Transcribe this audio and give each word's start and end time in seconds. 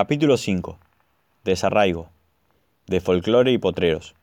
Capítulo 0.00 0.38
5. 0.38 0.78
Desarraigo. 1.44 2.08
De 2.86 3.02
folclore 3.02 3.52
y 3.52 3.58
potreros. 3.58 4.14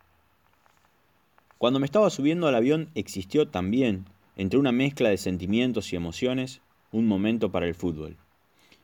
Cuando 1.59 1.79
me 1.79 1.85
estaba 1.85 2.09
subiendo 2.09 2.47
al 2.47 2.55
avión 2.55 2.89
existió 2.95 3.47
también, 3.47 4.05
entre 4.37 4.57
una 4.57 4.71
mezcla 4.71 5.09
de 5.09 5.17
sentimientos 5.17 5.93
y 5.93 5.95
emociones, 5.95 6.61
un 6.91 7.05
momento 7.05 7.51
para 7.51 7.67
el 7.67 7.75
fútbol. 7.75 8.17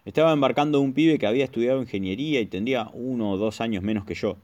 Estaba 0.05 0.33
embarcando 0.33 0.81
un 0.81 0.93
pibe 0.93 1.17
que 1.17 1.25
había 1.25 1.45
estudiado 1.45 1.81
ingeniería 1.81 2.41
y 2.41 2.45
tendría 2.45 2.91
uno 2.93 3.31
o 3.31 3.37
dos 3.37 3.59
años 3.59 3.81
menos 3.81 4.05
que 4.05 4.13
yo, 4.13 4.37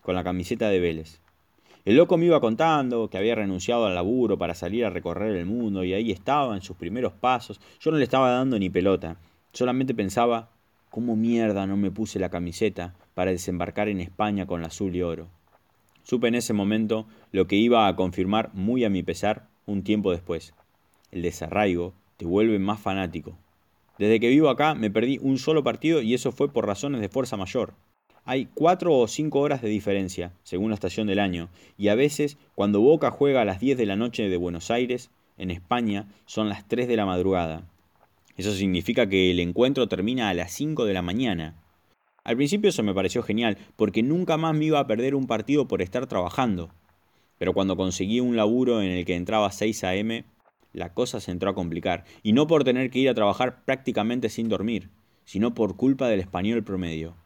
con 0.00 0.14
la 0.14 0.22
camiseta 0.22 0.68
de 0.68 0.78
Vélez. 0.78 1.18
El 1.84 1.96
loco 1.96 2.16
me 2.18 2.26
iba 2.26 2.40
contando 2.40 3.10
que 3.10 3.18
había 3.18 3.34
renunciado 3.34 3.84
al 3.84 3.96
laburo 3.96 4.38
para 4.38 4.54
salir 4.54 4.84
a 4.84 4.90
recorrer 4.90 5.34
el 5.34 5.46
mundo 5.46 5.82
y 5.82 5.92
ahí 5.92 6.12
estaba 6.12 6.54
en 6.54 6.62
sus 6.62 6.76
primeros 6.76 7.14
pasos. 7.14 7.60
Yo 7.80 7.90
no 7.90 7.96
le 7.96 8.04
estaba 8.04 8.30
dando 8.30 8.60
ni 8.60 8.70
pelota, 8.70 9.16
solamente 9.52 9.92
pensaba, 9.92 10.50
¿cómo 10.96 11.14
mierda 11.14 11.66
no 11.66 11.76
me 11.76 11.90
puse 11.90 12.18
la 12.18 12.30
camiseta 12.30 12.94
para 13.12 13.30
desembarcar 13.30 13.88
en 13.88 14.00
España 14.00 14.46
con 14.46 14.62
la 14.62 14.68
azul 14.68 14.96
y 14.96 15.02
oro. 15.02 15.28
Supe 16.04 16.28
en 16.28 16.34
ese 16.34 16.54
momento 16.54 17.06
lo 17.32 17.46
que 17.46 17.56
iba 17.56 17.86
a 17.86 17.94
confirmar 17.96 18.48
muy 18.54 18.82
a 18.82 18.88
mi 18.88 19.02
pesar 19.02 19.46
un 19.66 19.82
tiempo 19.82 20.10
después. 20.10 20.54
El 21.12 21.20
desarraigo 21.20 21.92
te 22.16 22.24
vuelve 22.24 22.58
más 22.58 22.80
fanático. 22.80 23.36
Desde 23.98 24.18
que 24.20 24.30
vivo 24.30 24.48
acá 24.48 24.74
me 24.74 24.90
perdí 24.90 25.18
un 25.20 25.36
solo 25.36 25.62
partido 25.62 26.00
y 26.00 26.14
eso 26.14 26.32
fue 26.32 26.50
por 26.50 26.66
razones 26.66 27.02
de 27.02 27.10
fuerza 27.10 27.36
mayor. 27.36 27.74
Hay 28.24 28.48
cuatro 28.54 28.96
o 28.96 29.06
cinco 29.06 29.40
horas 29.40 29.60
de 29.60 29.68
diferencia, 29.68 30.32
según 30.44 30.70
la 30.70 30.76
estación 30.76 31.06
del 31.06 31.18
año, 31.18 31.50
y 31.76 31.88
a 31.88 31.94
veces, 31.94 32.38
cuando 32.54 32.80
Boca 32.80 33.10
juega 33.10 33.42
a 33.42 33.44
las 33.44 33.60
10 33.60 33.76
de 33.76 33.84
la 33.84 33.96
noche 33.96 34.30
de 34.30 34.36
Buenos 34.38 34.70
Aires, 34.70 35.10
en 35.36 35.50
España 35.50 36.08
son 36.24 36.48
las 36.48 36.66
3 36.66 36.88
de 36.88 36.96
la 36.96 37.04
madrugada. 37.04 37.64
Eso 38.36 38.52
significa 38.52 39.08
que 39.08 39.30
el 39.30 39.40
encuentro 39.40 39.88
termina 39.88 40.28
a 40.28 40.34
las 40.34 40.52
5 40.52 40.84
de 40.84 40.94
la 40.94 41.02
mañana. 41.02 41.56
Al 42.22 42.36
principio 42.36 42.70
eso 42.70 42.82
me 42.82 42.92
pareció 42.92 43.22
genial, 43.22 43.56
porque 43.76 44.02
nunca 44.02 44.36
más 44.36 44.54
me 44.54 44.66
iba 44.66 44.78
a 44.78 44.86
perder 44.86 45.14
un 45.14 45.26
partido 45.26 45.68
por 45.68 45.80
estar 45.80 46.06
trabajando. 46.06 46.70
Pero 47.38 47.54
cuando 47.54 47.76
conseguí 47.76 48.20
un 48.20 48.36
laburo 48.36 48.82
en 48.82 48.90
el 48.90 49.04
que 49.04 49.14
entraba 49.14 49.52
6 49.52 49.84
a.m., 49.84 50.24
la 50.72 50.92
cosa 50.92 51.20
se 51.20 51.30
entró 51.30 51.48
a 51.48 51.54
complicar, 51.54 52.04
y 52.22 52.32
no 52.32 52.46
por 52.46 52.64
tener 52.64 52.90
que 52.90 52.98
ir 52.98 53.08
a 53.08 53.14
trabajar 53.14 53.64
prácticamente 53.64 54.28
sin 54.28 54.48
dormir, 54.48 54.90
sino 55.24 55.54
por 55.54 55.76
culpa 55.76 56.08
del 56.08 56.20
español 56.20 56.62
promedio. 56.62 57.16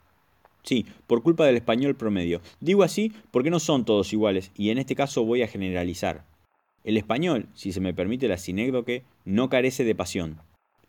Sí, 0.63 0.87
por 1.07 1.23
culpa 1.23 1.47
del 1.47 1.57
español 1.57 1.97
promedio. 1.97 2.43
Digo 2.61 2.83
así 2.83 3.13
porque 3.31 3.51
no 3.51 3.59
son 3.59 3.85
todos 3.85 4.13
iguales, 4.13 4.53
y 4.55 4.71
en 4.71 4.79
este 4.79 4.95
caso 4.95 5.25
voy 5.25 5.43
a 5.43 5.49
generalizar. 5.49 6.25
El 6.85 6.97
español, 6.97 7.49
si 7.55 7.73
se 7.73 7.81
me 7.81 7.95
permite 7.95 8.29
la 8.29 8.39
sinécdoque, 8.39 9.05
no 9.25 9.49
carece 9.49 9.85
de 9.85 9.95
pasión. 9.95 10.41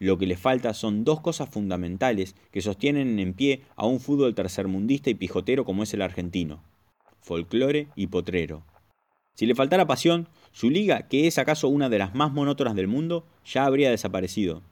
Lo 0.01 0.17
que 0.17 0.25
le 0.25 0.35
falta 0.35 0.73
son 0.73 1.03
dos 1.03 1.21
cosas 1.21 1.47
fundamentales 1.49 2.35
que 2.49 2.63
sostienen 2.63 3.19
en 3.19 3.35
pie 3.35 3.61
a 3.75 3.85
un 3.85 3.99
fútbol 3.99 4.33
tercermundista 4.33 5.11
y 5.11 5.13
pijotero 5.13 5.63
como 5.63 5.83
es 5.83 5.93
el 5.93 6.01
argentino. 6.01 6.63
Folclore 7.19 7.87
y 7.95 8.07
potrero. 8.07 8.65
Si 9.35 9.45
le 9.45 9.53
faltara 9.53 9.85
pasión, 9.85 10.27
su 10.51 10.71
liga, 10.71 11.07
que 11.07 11.27
es 11.27 11.37
acaso 11.37 11.67
una 11.67 11.87
de 11.87 11.99
las 11.99 12.15
más 12.15 12.31
monótonas 12.31 12.73
del 12.73 12.87
mundo, 12.87 13.27
ya 13.45 13.65
habría 13.65 13.91
desaparecido. 13.91 14.63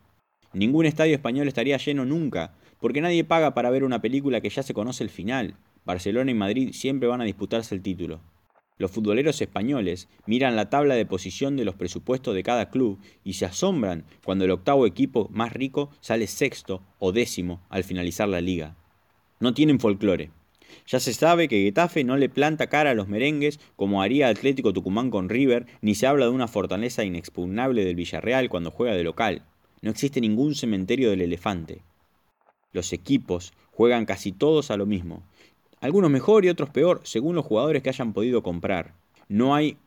Ningún 0.52 0.88
estadio 0.88 1.14
español 1.14 1.48
estaría 1.48 1.78
lleno 1.78 2.06
nunca, 2.06 2.56
porque 2.80 3.02
nadie 3.02 3.24
paga 3.24 3.54
para 3.54 3.70
ver 3.70 3.84
una 3.84 4.02
película 4.02 4.42
que 4.42 4.50
ya 4.50 4.64
se 4.64 4.74
conoce 4.74 5.04
el 5.04 5.12
final. 5.12 5.58
Barcelona 5.86 6.32
y 6.32 6.34
Madrid 6.34 6.72
siempre 6.74 7.08
van 7.08 7.22
a 7.22 7.26
disputarse 7.26 7.76
el 7.76 7.84
título. 7.84 8.20
Los 8.80 8.92
futboleros 8.92 9.42
españoles 9.42 10.08
miran 10.26 10.56
la 10.56 10.70
tabla 10.70 10.96
de 10.96 11.06
posición 11.06 11.58
de 11.58 11.66
los 11.66 11.76
presupuestos 11.76 12.34
de 12.34 12.44
cada 12.44 12.70
club 12.70 12.98
y 13.26 13.34
se 13.34 13.46
asombran 13.46 14.06
cuando 14.24 14.46
el 14.46 14.52
octavo 14.52 14.88
equipo 14.88 15.28
más 15.34 15.52
rico 15.52 15.90
sale 16.00 16.28
sexto 16.28 16.82
o 16.98 17.12
décimo 17.12 17.62
al 17.70 17.84
finalizar 17.84 18.30
la 18.30 18.40
liga. 18.40 18.78
No 19.42 19.54
tienen 19.54 19.82
folclore. 19.82 20.32
Ya 20.88 21.02
se 21.02 21.14
sabe 21.14 21.50
que 21.50 21.62
Getafe 21.62 22.06
no 22.06 22.16
le 22.16 22.30
planta 22.30 22.68
cara 22.68 22.92
a 22.92 22.94
los 22.94 23.10
merengues 23.10 23.60
como 23.76 24.02
haría 24.02 24.30
Atlético 24.30 24.72
Tucumán 24.72 25.10
con 25.12 25.28
River, 25.28 25.66
ni 25.82 25.94
se 25.94 26.08
habla 26.08 26.26
de 26.26 26.32
una 26.32 26.48
fortaleza 26.48 27.04
inexpugnable 27.04 27.84
del 27.84 27.96
Villarreal 27.96 28.48
cuando 28.48 28.72
juega 28.72 28.96
de 28.96 29.04
local. 29.04 29.44
No 29.82 29.92
existe 29.92 30.22
ningún 30.22 30.56
cementerio 30.56 31.10
del 31.10 31.22
elefante. 31.22 31.82
Los 32.72 32.94
equipos 32.94 33.52
juegan 33.72 34.06
casi 34.06 34.32
todos 34.32 34.72
a 34.72 34.78
lo 34.78 34.86
mismo, 34.86 35.24
algunos 35.82 36.12
mejor 36.12 36.46
y 36.46 36.50
otros 36.50 36.70
peor, 36.70 37.02
según 37.04 37.36
los 37.36 37.46
jugadores 37.46 37.82
que 37.82 37.90
hayan 37.90 38.14
podido 38.14 38.44
comprar. 38.44 38.94
No 39.28 39.56
hay 39.56 39.78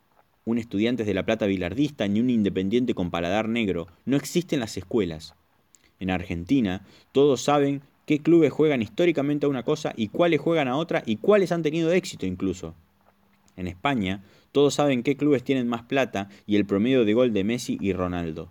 un 0.44 0.58
estudiante 0.58 1.04
de 1.04 1.14
La 1.14 1.25
Plata 1.25 1.47
bilardista 1.47 2.08
ni 2.08 2.20
un 2.20 2.30
independiente 2.30 2.94
con 2.94 3.10
paladar 3.10 3.48
negro. 3.48 3.86
No 4.04 4.16
existen 4.16 4.60
las 4.60 4.76
escuelas. 4.76 5.34
En 6.00 6.10
Argentina, 6.10 6.84
todos 7.12 7.42
saben 7.42 7.82
qué 8.06 8.20
clubes 8.20 8.52
juegan 8.52 8.82
históricamente 8.82 9.47
a 9.47 9.48
una 9.48 9.62
cosa 9.62 9.92
y 9.97 10.08
cuáles 10.08 10.41
juegan 10.41 10.69
a 10.69 10.76
otra 10.76 11.02
y 11.06 11.16
cuáles 11.16 11.52
han 11.52 11.62
tenido 11.62 11.92
éxito 11.92 12.26
incluso. 12.26 12.75
En 13.56 13.69
España, 13.69 14.25
todos 14.50 14.75
saben 14.75 15.02
qué 15.02 15.16
clubes 15.16 15.44
tienen 15.44 15.69
más 15.69 15.82
plata 15.82 16.28
y 16.47 16.56
el 16.56 16.64
promedio 16.64 17.04
de 17.04 17.14
gol 17.14 17.32
de 17.32 17.44
Messi 17.44 17.78
y 17.81 17.92
Ronaldo. 17.92 18.50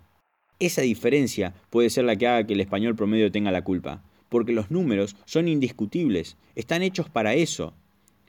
Esa 0.60 0.82
diferencia 0.82 1.54
puede 1.70 1.90
ser 1.90 2.04
la 2.04 2.16
que 2.16 2.28
haga 2.28 2.46
que 2.46 2.54
el 2.54 2.60
español 2.60 2.94
promedio 2.94 3.32
tenga 3.32 3.50
la 3.50 3.64
culpa 3.64 4.02
porque 4.32 4.54
los 4.54 4.70
números 4.70 5.14
son 5.26 5.46
indiscutibles, 5.46 6.38
están 6.54 6.80
hechos 6.80 7.10
para 7.10 7.34
eso. 7.34 7.74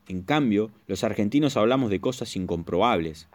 En 0.09 0.22
cambio, 0.22 0.69
los 0.86 1.06
argentinos 1.06 1.56
hablamos 1.56 1.90
de 1.90 2.02
cosas 2.02 2.36
incomprobables. 2.36 3.30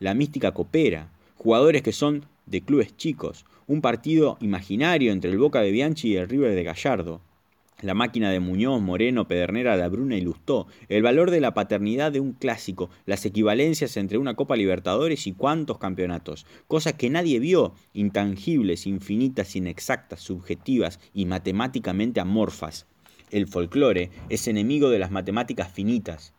La 0.00 0.14
mística 0.14 0.52
coopera, 0.52 1.10
jugadores 1.36 1.82
que 1.82 1.92
son 1.92 2.24
de 2.46 2.62
clubes 2.62 2.96
chicos, 2.96 3.44
un 3.66 3.82
partido 3.82 4.38
imaginario 4.40 5.12
entre 5.12 5.30
el 5.32 5.38
Boca 5.38 5.60
de 5.60 5.70
Bianchi 5.70 6.12
y 6.12 6.16
el 6.16 6.26
River 6.26 6.54
de 6.54 6.64
Gallardo 6.64 7.20
la 7.80 7.94
máquina 7.94 8.30
de 8.30 8.40
Muñoz, 8.40 8.80
Moreno, 8.80 9.28
Pedernera, 9.28 9.76
La 9.76 9.88
Bruna 9.88 10.16
y 10.16 10.20
Lustó, 10.20 10.66
el 10.88 11.02
valor 11.02 11.30
de 11.30 11.40
la 11.40 11.54
paternidad 11.54 12.12
de 12.12 12.20
un 12.20 12.32
clásico, 12.32 12.90
las 13.06 13.24
equivalencias 13.26 13.96
entre 13.96 14.18
una 14.18 14.34
Copa 14.34 14.56
Libertadores 14.56 15.26
y 15.26 15.32
cuántos 15.32 15.78
campeonatos, 15.78 16.46
cosas 16.66 16.94
que 16.94 17.10
nadie 17.10 17.38
vio, 17.38 17.74
intangibles, 17.92 18.86
infinitas, 18.86 19.56
inexactas, 19.56 20.20
subjetivas 20.20 21.00
y 21.12 21.26
matemáticamente 21.26 22.20
amorfas. 22.20 22.86
El 23.30 23.48
folclore 23.48 24.10
es 24.28 24.46
enemigo 24.48 24.90
de 24.90 24.98
las 24.98 25.10
matemáticas 25.10 25.72
finitas. 25.72 26.34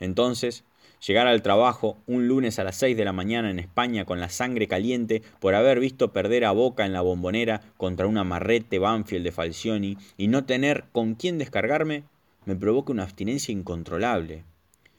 Entonces, 0.00 0.64
Llegar 1.06 1.26
al 1.26 1.42
trabajo 1.42 1.98
un 2.06 2.28
lunes 2.28 2.58
a 2.58 2.64
las 2.64 2.76
6 2.76 2.96
de 2.96 3.04
la 3.04 3.12
mañana 3.12 3.50
en 3.50 3.58
España 3.58 4.04
con 4.04 4.20
la 4.20 4.28
sangre 4.28 4.68
caliente 4.68 5.22
por 5.38 5.54
haber 5.54 5.80
visto 5.80 6.12
perder 6.12 6.44
a 6.44 6.52
Boca 6.52 6.86
en 6.86 6.92
la 6.92 7.02
bombonera 7.02 7.60
contra 7.76 8.06
un 8.06 8.16
amarrete 8.16 8.78
Banfield 8.78 9.24
de 9.24 9.32
Falcioni 9.32 9.98
y 10.16 10.28
no 10.28 10.44
tener 10.44 10.84
con 10.92 11.14
quién 11.14 11.38
descargarme, 11.38 12.04
me 12.46 12.56
provoca 12.56 12.92
una 12.92 13.02
abstinencia 13.02 13.52
incontrolable. 13.52 14.44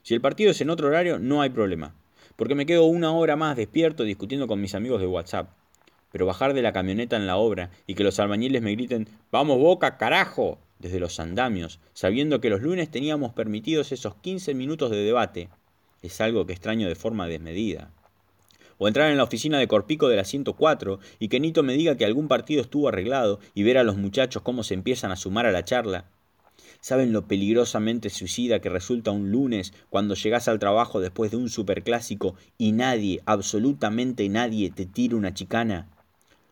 Si 0.04 0.14
el 0.14 0.22
partido 0.22 0.52
es 0.52 0.62
en 0.62 0.70
otro 0.70 0.88
horario, 0.88 1.18
no 1.18 1.42
hay 1.42 1.50
problema, 1.50 1.96
porque 2.36 2.56
me 2.56 2.66
quedo 2.66 2.86
una 2.86 3.12
hora 3.12 3.36
más 3.36 3.58
despierto 3.58 4.04
discutiendo 4.04 4.48
con 4.48 4.62
mis 4.62 4.76
amigos 4.76 5.02
de 5.02 5.08
WhatsApp. 5.08 5.50
Pero 6.12 6.26
bajar 6.26 6.54
de 6.54 6.62
la 6.62 6.74
camioneta 6.74 7.16
en 7.16 7.28
la 7.28 7.38
obra 7.38 7.72
y 7.88 7.96
que 7.96 8.04
los 8.04 8.20
albañiles 8.20 8.62
me 8.62 8.72
griten 8.72 9.10
¡Vamos 9.32 9.58
Boca, 9.58 9.98
carajo! 9.98 10.60
desde 10.80 11.00
los 11.00 11.20
andamios, 11.20 11.80
sabiendo 11.94 12.42
que 12.42 12.50
los 12.50 12.62
lunes 12.62 12.92
teníamos 12.92 13.34
permitidos 13.34 13.92
esos 13.92 14.16
15 14.16 14.54
minutos 14.54 14.92
de 14.92 14.98
debate, 14.98 15.50
es 16.08 16.22
algo 16.22 16.46
que 16.46 16.54
extraño 16.54 16.88
de 16.88 16.96
forma 16.96 17.28
desmedida. 17.28 17.92
O 18.78 18.88
entrar 18.88 19.12
en 19.12 19.18
la 19.18 19.24
oficina 19.24 19.58
de 19.58 19.68
Corpico 19.68 20.10
de 20.10 20.18
la 20.18 20.26
104 20.26 21.00
y 21.20 21.30
que 21.30 21.40
Nito 21.40 21.64
me 21.64 21.74
diga 21.74 21.96
que 21.96 22.06
algún 22.06 22.28
partido 22.28 22.62
estuvo 22.62 22.90
arreglado 22.90 23.40
y 23.54 23.64
ver 23.64 23.78
a 23.78 23.84
los 23.84 23.96
muchachos 23.96 24.42
cómo 24.44 24.64
se 24.64 24.74
empiezan 24.74 25.12
a 25.12 25.16
sumar 25.16 25.46
a 25.46 25.52
la 25.52 25.64
charla. 25.64 26.06
¿Saben 26.82 27.14
lo 27.14 27.28
peligrosamente 27.28 28.10
suicida 28.10 28.60
que 28.60 28.70
resulta 28.70 29.12
un 29.12 29.32
lunes 29.32 29.74
cuando 29.90 30.14
llegas 30.14 30.48
al 30.48 30.60
trabajo 30.60 31.00
después 31.00 31.32
de 31.32 31.38
un 31.38 31.50
superclásico 31.50 32.36
y 32.58 32.74
nadie, 32.74 33.22
absolutamente 33.26 34.28
nadie, 34.30 34.70
te 34.72 34.86
tira 34.86 35.16
una 35.16 35.34
chicana? 35.34 35.90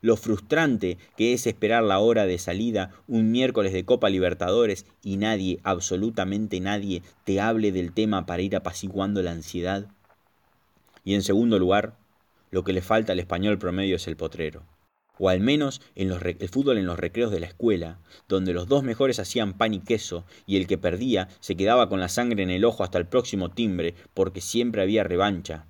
Lo 0.04 0.18
frustrante 0.18 0.98
que 1.16 1.32
es 1.32 1.48
esperar 1.48 1.82
la 1.82 1.98
hora 2.00 2.26
de 2.26 2.38
salida 2.38 2.92
un 3.08 3.32
miércoles 3.32 3.72
de 3.72 3.86
Copa 3.86 4.10
Libertadores 4.10 4.86
y 5.02 5.16
nadie, 5.16 5.62
absolutamente 5.64 6.60
nadie, 6.60 7.02
te 7.24 7.40
hable 7.40 7.72
del 7.72 7.94
tema 7.94 8.26
para 8.26 8.42
ir 8.42 8.54
apaciguando 8.58 9.24
la 9.24 9.32
ansiedad. 9.32 9.88
Y 11.06 11.16
en 11.16 11.24
segundo 11.24 11.58
lugar, 11.58 11.96
lo 12.52 12.66
que 12.66 12.74
le 12.74 12.82
falta 12.82 13.14
al 13.14 13.20
español 13.20 13.58
promedio 13.58 13.96
es 13.96 14.06
el 14.08 14.18
potrero. 14.18 14.64
O 15.20 15.30
al 15.30 15.40
menos 15.40 15.80
en 15.96 16.12
el 16.12 16.50
fútbol 16.50 16.78
en 16.78 16.86
los 16.86 17.00
recreos 17.00 17.32
de 17.32 17.40
la 17.40 17.48
escuela, 17.48 18.00
donde 18.28 18.52
los 18.52 18.68
dos 18.68 18.84
mejores 18.84 19.20
hacían 19.20 19.54
pan 19.54 19.74
y 19.74 19.80
queso 19.80 20.26
y 20.46 20.58
el 20.58 20.68
que 20.68 20.78
perdía 20.78 21.30
se 21.40 21.56
quedaba 21.56 21.88
con 21.88 22.02
la 22.02 22.10
sangre 22.10 22.44
en 22.44 22.50
el 22.50 22.66
ojo 22.66 22.84
hasta 22.84 22.98
el 22.98 23.08
próximo 23.08 23.52
timbre 23.52 23.96
porque 24.14 24.42
siempre 24.42 24.82
había 24.82 25.06
revancha. 25.06 25.66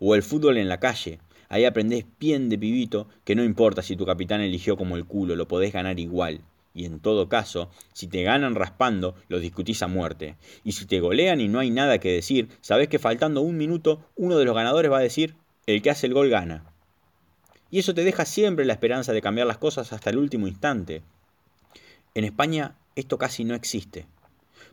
O 0.00 0.16
el 0.16 0.24
fútbol 0.24 0.56
en 0.56 0.68
la 0.68 0.80
calle, 0.80 1.20
Ahí 1.48 1.64
aprendés 1.64 2.04
bien 2.20 2.48
de 2.48 2.58
pibito 2.58 3.08
que 3.24 3.34
no 3.34 3.44
importa 3.44 3.82
si 3.82 3.96
tu 3.96 4.04
capitán 4.04 4.40
eligió 4.40 4.76
como 4.76 4.96
el 4.96 5.06
culo, 5.06 5.36
lo 5.36 5.48
podés 5.48 5.72
ganar 5.72 5.98
igual. 5.98 6.40
Y 6.74 6.84
en 6.84 7.00
todo 7.00 7.28
caso, 7.28 7.70
si 7.92 8.06
te 8.06 8.22
ganan 8.22 8.54
raspando, 8.54 9.14
lo 9.28 9.40
discutís 9.40 9.82
a 9.82 9.88
muerte. 9.88 10.36
Y 10.62 10.72
si 10.72 10.86
te 10.86 11.00
golean 11.00 11.40
y 11.40 11.48
no 11.48 11.58
hay 11.58 11.70
nada 11.70 11.98
que 11.98 12.12
decir, 12.12 12.48
sabés 12.60 12.88
que 12.88 12.98
faltando 12.98 13.40
un 13.40 13.56
minuto, 13.56 14.04
uno 14.14 14.36
de 14.36 14.44
los 14.44 14.54
ganadores 14.54 14.92
va 14.92 14.98
a 14.98 15.02
decir, 15.02 15.34
el 15.66 15.82
que 15.82 15.90
hace 15.90 16.06
el 16.06 16.14
gol 16.14 16.28
gana. 16.28 16.64
Y 17.70 17.78
eso 17.78 17.94
te 17.94 18.04
deja 18.04 18.24
siempre 18.24 18.64
la 18.64 18.74
esperanza 18.74 19.12
de 19.12 19.22
cambiar 19.22 19.46
las 19.46 19.58
cosas 19.58 19.92
hasta 19.92 20.10
el 20.10 20.18
último 20.18 20.46
instante. 20.46 21.02
En 22.14 22.24
España 22.24 22.76
esto 22.94 23.18
casi 23.18 23.44
no 23.44 23.54
existe. 23.54 24.06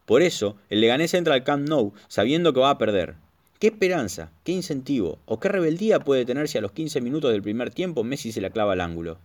Por 0.06 0.22
eso, 0.22 0.58
el 0.70 0.82
Leganés 0.82 1.14
entra 1.14 1.34
al 1.34 1.44
Camp 1.44 1.68
Nou 1.68 1.94
sabiendo 2.08 2.54
que 2.54 2.60
va 2.60 2.70
a 2.70 2.78
perder. 2.78 3.16
¿Qué 3.58 3.68
esperanza, 3.68 4.34
qué 4.44 4.52
incentivo 4.52 5.20
o 5.26 5.40
qué 5.40 5.48
rebeldía 5.48 6.02
puede 6.02 6.26
tener 6.26 6.50
si 6.50 6.58
a 6.58 6.62
los 6.62 6.74
15 6.74 7.00
minutos 7.00 7.32
del 7.32 7.42
primer 7.42 7.70
tiempo 7.70 8.04
Messi 8.04 8.34
se 8.34 8.42
la 8.42 8.50
clava 8.50 8.74
al 8.74 8.82
ángulo? 8.82 9.18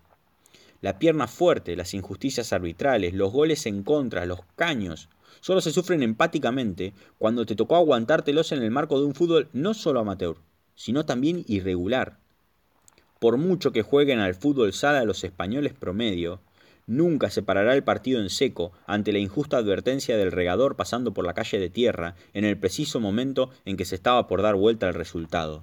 La 0.81 1.01
pierna 1.01 1.27
fuerte, 1.27 1.75
las 1.75 1.95
injusticias 1.95 2.53
arbitrales, 2.53 3.13
los 3.13 3.33
goles 3.33 3.67
en 3.67 3.83
contra, 3.83 4.27
los 4.27 4.39
caños, 4.55 5.09
solo 5.41 5.61
se 5.61 5.73
sufren 5.73 6.05
empáticamente 6.05 6.93
cuando 7.19 7.45
te 7.45 7.57
tocó 7.57 7.75
aguantártelos 7.75 8.53
en 8.53 8.63
el 8.63 8.71
marco 8.71 9.01
de 9.01 9.07
un 9.07 9.17
fútbol 9.17 9.49
no 9.53 9.75
solo 9.75 9.99
amateur, 9.99 10.37
sino 10.77 11.05
también 11.05 11.45
irregular. 11.49 12.17
Por 13.19 13.37
mucho 13.37 13.73
que 13.73 13.83
jueguen 13.83 14.21
al 14.21 14.37
fútbol 14.37 14.73
sala 14.73 15.05
los 15.05 15.25
españoles 15.25 15.75
promedio, 15.75 16.41
Nunca 16.91 17.31
se 17.31 17.45
parará 17.45 17.75
el 17.75 17.85
partido 17.85 18.21
en 18.21 18.31
seco 18.31 18.73
ante 18.85 19.13
la 19.13 19.21
injusta 19.21 19.57
advertencia 19.57 20.17
del 20.17 20.33
regador 20.33 20.75
pasando 20.75 21.15
por 21.15 21.25
la 21.25 21.35
calle 21.35 21.61
de 21.61 21.71
tierra 21.71 22.17
en 22.35 22.45
el 22.45 22.59
preciso 22.59 22.99
momento 22.99 23.51
en 23.65 23.77
que 23.77 23.85
se 23.85 23.95
estaba 23.95 24.27
por 24.27 24.43
dar 24.43 24.57
vuelta 24.57 24.89
el 24.89 24.95
resultado. 24.95 25.63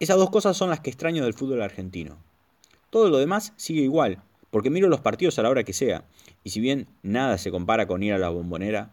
Esas 0.00 0.18
dos 0.18 0.28
cosas 0.28 0.54
son 0.54 0.68
las 0.68 0.80
que 0.80 0.90
extraño 0.90 1.24
del 1.24 1.32
fútbol 1.32 1.62
argentino. 1.62 2.18
Todo 2.90 3.08
lo 3.08 3.16
demás 3.16 3.54
sigue 3.56 3.80
igual, 3.80 4.18
porque 4.50 4.68
miro 4.68 4.90
los 4.90 5.00
partidos 5.00 5.38
a 5.38 5.44
la 5.44 5.48
hora 5.48 5.64
que 5.64 5.72
sea, 5.72 6.04
y 6.44 6.50
si 6.50 6.60
bien 6.60 6.88
nada 7.02 7.38
se 7.38 7.50
compara 7.50 7.86
con 7.86 8.02
ir 8.02 8.12
a 8.12 8.18
la 8.18 8.28
bombonera, 8.28 8.90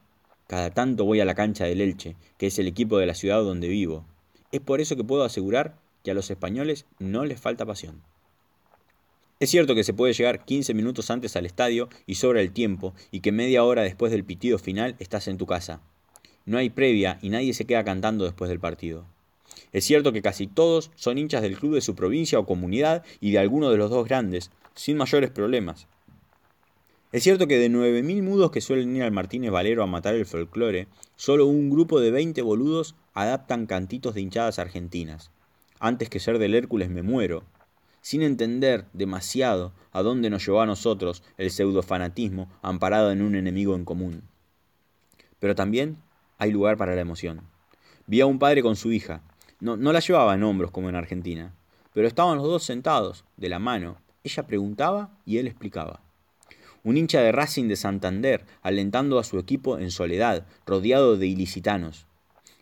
cada 0.48 0.70
tanto 0.70 1.04
voy 1.04 1.20
a 1.20 1.26
la 1.26 1.36
cancha 1.36 1.66
del 1.66 1.82
Elche, 1.82 2.16
que 2.38 2.48
es 2.48 2.58
el 2.60 2.68
equipo 2.70 2.98
de 2.98 3.08
la 3.08 3.14
ciudad 3.14 3.44
donde 3.44 3.68
vivo. 3.68 4.06
Es 4.54 4.62
por 4.62 4.80
eso 4.80 4.96
que 4.96 5.04
puedo 5.04 5.26
asegurar 5.26 5.76
que 6.02 6.12
a 6.12 6.14
los 6.14 6.32
españoles 6.32 6.86
no 6.98 7.26
les 7.26 7.42
falta 7.42 7.66
pasión. 7.66 8.02
Es 9.40 9.50
cierto 9.50 9.74
que 9.74 9.86
se 9.86 9.94
puede 9.94 10.12
llegar 10.12 10.44
15 10.44 10.74
minutos 10.74 11.10
antes 11.10 11.38
al 11.38 11.46
estadio 11.46 11.88
y 12.06 12.16
sobra 12.16 12.42
el 12.42 12.52
tiempo, 12.52 12.94
y 13.10 13.22
que 13.22 13.32
media 13.32 13.64
hora 13.64 13.84
después 13.84 14.12
del 14.12 14.26
pitido 14.26 14.60
final 14.60 14.98
estás 15.00 15.30
en 15.30 15.38
tu 15.38 15.46
casa. 15.46 15.82
No 16.46 16.58
hay 16.58 16.70
previa 16.70 17.20
y 17.22 17.30
nadie 17.30 17.54
se 17.54 17.64
queda 17.64 17.86
cantando 17.86 18.26
después 18.26 18.50
del 18.50 18.60
partido. 18.60 19.06
Es 19.72 19.86
cierto 19.86 20.12
que 20.12 20.22
casi 20.22 20.48
todos 20.48 20.92
son 20.96 21.18
hinchas 21.18 21.42
del 21.42 21.58
club 21.58 21.76
de 21.76 21.82
su 21.82 21.96
provincia 21.96 22.38
o 22.38 22.46
comunidad 22.46 23.06
y 23.22 23.32
de 23.32 23.40
alguno 23.40 23.70
de 23.70 23.78
los 23.78 23.90
dos 23.90 24.06
grandes, 24.06 24.52
sin 24.76 24.98
mayores 24.98 25.30
problemas. 25.30 25.88
Es 27.14 27.24
cierto 27.24 27.48
que 27.48 27.58
de 27.58 27.72
9.000 27.72 28.22
mudos 28.22 28.52
que 28.52 28.62
suelen 28.62 28.96
ir 28.96 29.04
al 29.04 29.12
Martínez 29.12 29.52
Valero 29.52 29.84
a 29.84 29.88
matar 29.88 30.16
el 30.16 30.26
folclore, 30.26 30.88
solo 31.16 31.46
un 31.46 31.70
grupo 31.70 32.02
de 32.02 32.12
20 32.12 32.42
boludos 32.42 32.96
adaptan 33.14 33.68
cantitos 33.68 34.16
de 34.16 34.22
hinchadas 34.22 34.60
argentinas. 34.60 35.32
Antes 35.80 36.10
que 36.10 36.20
ser 36.20 36.40
del 36.40 36.56
Hércules 36.56 36.90
me 36.90 37.04
muero, 37.04 37.44
sin 38.10 38.24
entender 38.24 38.88
demasiado 38.92 39.72
a 39.92 40.02
dónde 40.02 40.32
nos 40.32 40.44
llevó 40.44 40.62
a 40.62 40.66
nosotros 40.66 41.22
el 41.38 41.52
pseudofanatismo 41.52 42.50
amparado 42.64 43.12
en 43.12 43.22
un 43.22 43.36
enemigo 43.36 43.76
en 43.76 43.86
común. 43.86 44.24
Pero 45.38 45.54
también 45.54 45.98
hay 46.40 46.52
lugar 46.52 46.76
para 46.76 46.96
la 46.96 47.02
emoción. 47.02 47.42
Vi 48.08 48.20
a 48.20 48.26
un 48.26 48.40
padre 48.40 48.64
con 48.64 48.76
su 48.76 48.92
hija. 48.92 49.22
No, 49.60 49.78
no 49.78 49.94
la 49.94 50.00
llevaba 50.00 50.34
en 50.34 50.42
hombros 50.42 50.72
como 50.72 50.90
en 50.90 50.96
Argentina, 50.96 51.54
pero 51.94 52.08
estaban 52.08 52.40
los 52.40 52.48
dos 52.48 52.64
sentados, 52.64 53.26
de 53.38 53.50
la 53.50 53.60
mano. 53.60 53.98
Ella 54.24 54.48
preguntaba 54.48 55.12
y 55.24 55.38
él 55.38 55.46
explicaba. 55.46 56.02
Un 56.84 56.98
hincha 56.98 57.22
de 57.22 57.32
Racing 57.32 57.68
de 57.68 57.76
Santander 57.76 58.44
alentando 58.64 59.20
a 59.20 59.24
su 59.24 59.38
equipo 59.38 59.78
en 59.78 59.92
soledad, 59.92 60.48
rodeado 60.66 61.16
de 61.16 61.28
ilicitanos 61.28 62.08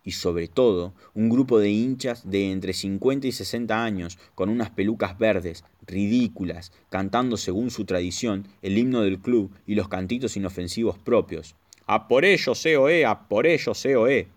y 0.08 0.14
sobre 0.14 0.48
todo 0.48 0.94
un 1.14 1.28
grupo 1.28 1.60
de 1.60 1.70
hinchas 1.70 2.32
de 2.32 2.50
entre 2.50 2.72
50 2.72 3.28
y 3.28 3.34
60 3.34 3.84
años 3.84 4.18
con 4.36 4.48
unas 4.48 4.70
pelucas 4.70 5.18
verdes, 5.20 5.66
ridículas, 5.86 6.72
cantando 6.90 7.36
según 7.36 7.72
su 7.72 7.84
tradición 7.84 8.48
el 8.62 8.78
himno 8.78 9.02
del 9.02 9.20
club 9.20 9.52
y 9.66 9.76
los 9.76 9.90
cantitos 9.90 10.38
inofensivos 10.38 10.98
propios. 10.98 11.56
¡A 11.88 12.08
por 12.08 12.24
ellos, 12.24 12.64
COE! 12.64 13.06
¡A 13.06 13.28
por 13.28 13.46
ellos, 13.46 13.84
COE! 13.84 14.30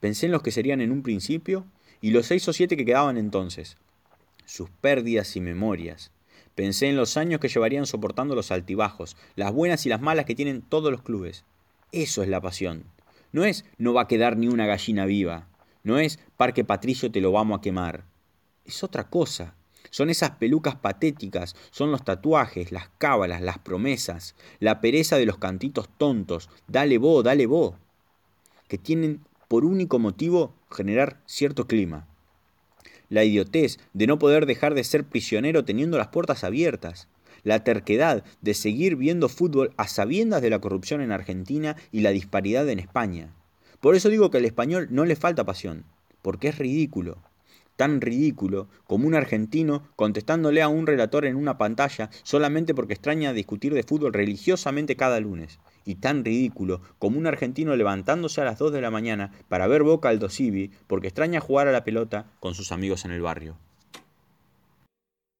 Pensé 0.00 0.26
en 0.26 0.32
los 0.32 0.42
que 0.42 0.50
serían 0.50 0.80
en 0.80 0.90
un 0.90 1.04
principio 1.04 1.64
y 2.00 2.10
los 2.10 2.26
seis 2.26 2.48
o 2.48 2.52
siete 2.52 2.76
que 2.76 2.84
quedaban 2.84 3.18
entonces. 3.18 3.76
Sus 4.46 4.68
pérdidas 4.68 5.36
y 5.36 5.40
memorias. 5.40 6.10
Pensé 6.56 6.88
en 6.88 6.96
los 6.96 7.16
años 7.16 7.38
que 7.38 7.46
llevarían 7.46 7.86
soportando 7.86 8.34
los 8.34 8.50
altibajos, 8.50 9.16
las 9.36 9.52
buenas 9.52 9.86
y 9.86 9.90
las 9.90 10.00
malas 10.00 10.24
que 10.24 10.34
tienen 10.34 10.60
todos 10.60 10.90
los 10.90 11.02
clubes. 11.02 11.44
Eso 11.92 12.24
es 12.24 12.28
la 12.28 12.40
pasión. 12.40 12.82
No 13.32 13.44
es 13.44 13.64
no 13.78 13.94
va 13.94 14.02
a 14.02 14.08
quedar 14.08 14.36
ni 14.36 14.48
una 14.48 14.66
gallina 14.66 15.06
viva. 15.06 15.48
No 15.82 15.98
es 15.98 16.18
Parque 16.36 16.64
Patricio 16.64 17.10
te 17.10 17.20
lo 17.20 17.32
vamos 17.32 17.58
a 17.58 17.60
quemar. 17.62 18.04
Es 18.64 18.84
otra 18.84 19.08
cosa. 19.08 19.54
Son 19.90 20.10
esas 20.10 20.32
pelucas 20.32 20.76
patéticas, 20.76 21.56
son 21.70 21.90
los 21.90 22.04
tatuajes, 22.04 22.72
las 22.72 22.88
cábalas, 22.98 23.42
las 23.42 23.58
promesas, 23.58 24.34
la 24.60 24.80
pereza 24.80 25.16
de 25.16 25.26
los 25.26 25.38
cantitos 25.38 25.88
tontos, 25.98 26.48
dale 26.68 26.98
vos, 26.98 27.24
dale 27.24 27.46
vos, 27.46 27.74
que 28.68 28.78
tienen 28.78 29.20
por 29.48 29.64
único 29.64 29.98
motivo 29.98 30.54
generar 30.70 31.20
cierto 31.26 31.66
clima. 31.66 32.06
La 33.08 33.24
idiotez 33.24 33.78
de 33.92 34.06
no 34.06 34.18
poder 34.18 34.46
dejar 34.46 34.72
de 34.74 34.84
ser 34.84 35.04
prisionero 35.04 35.64
teniendo 35.64 35.98
las 35.98 36.08
puertas 36.08 36.44
abiertas 36.44 37.08
la 37.44 37.64
terquedad 37.64 38.24
de 38.40 38.54
seguir 38.54 38.96
viendo 38.96 39.28
fútbol 39.28 39.72
a 39.76 39.88
sabiendas 39.88 40.42
de 40.42 40.50
la 40.50 40.60
corrupción 40.60 41.00
en 41.00 41.12
Argentina 41.12 41.76
y 41.90 42.00
la 42.00 42.10
disparidad 42.10 42.68
en 42.68 42.78
España. 42.78 43.34
Por 43.80 43.96
eso 43.96 44.08
digo 44.08 44.30
que 44.30 44.38
al 44.38 44.44
español 44.44 44.88
no 44.90 45.04
le 45.04 45.16
falta 45.16 45.44
pasión, 45.44 45.84
porque 46.22 46.48
es 46.48 46.58
ridículo. 46.58 47.18
Tan 47.76 48.00
ridículo 48.00 48.68
como 48.84 49.08
un 49.08 49.14
argentino 49.14 49.82
contestándole 49.96 50.62
a 50.62 50.68
un 50.68 50.86
relator 50.86 51.24
en 51.24 51.36
una 51.36 51.58
pantalla 51.58 52.10
solamente 52.22 52.74
porque 52.74 52.92
extraña 52.92 53.32
discutir 53.32 53.74
de 53.74 53.82
fútbol 53.82 54.12
religiosamente 54.12 54.94
cada 54.94 55.18
lunes. 55.18 55.58
Y 55.84 55.96
tan 55.96 56.24
ridículo 56.24 56.80
como 57.00 57.18
un 57.18 57.26
argentino 57.26 57.74
levantándose 57.74 58.40
a 58.40 58.44
las 58.44 58.58
2 58.58 58.72
de 58.72 58.82
la 58.82 58.92
mañana 58.92 59.32
para 59.48 59.66
ver 59.66 59.82
Boca 59.82 60.10
al 60.10 60.20
Dosivi 60.20 60.70
porque 60.86 61.08
extraña 61.08 61.40
jugar 61.40 61.66
a 61.66 61.72
la 61.72 61.82
pelota 61.82 62.26
con 62.38 62.54
sus 62.54 62.70
amigos 62.70 63.04
en 63.04 63.10
el 63.10 63.22
barrio. 63.22 63.56